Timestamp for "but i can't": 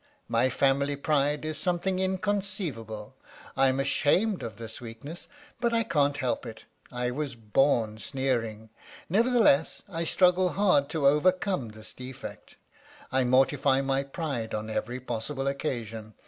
5.59-6.17